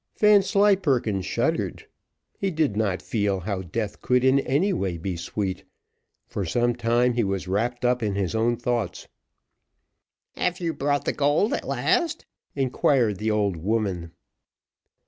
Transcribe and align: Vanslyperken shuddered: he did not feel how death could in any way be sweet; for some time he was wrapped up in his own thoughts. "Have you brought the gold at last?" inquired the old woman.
Vanslyperken 0.17 1.21
shuddered: 1.21 1.85
he 2.39 2.49
did 2.49 2.75
not 2.75 3.03
feel 3.03 3.41
how 3.41 3.61
death 3.61 4.01
could 4.01 4.23
in 4.23 4.39
any 4.39 4.73
way 4.73 4.97
be 4.97 5.15
sweet; 5.15 5.63
for 6.25 6.43
some 6.43 6.73
time 6.75 7.13
he 7.13 7.23
was 7.23 7.47
wrapped 7.47 7.85
up 7.85 8.01
in 8.01 8.15
his 8.15 8.33
own 8.33 8.57
thoughts. 8.57 9.07
"Have 10.35 10.59
you 10.59 10.73
brought 10.73 11.05
the 11.05 11.13
gold 11.13 11.53
at 11.53 11.67
last?" 11.67 12.25
inquired 12.55 13.17
the 13.19 13.29
old 13.29 13.57
woman. 13.57 14.09